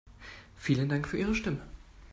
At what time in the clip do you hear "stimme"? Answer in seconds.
1.35-1.61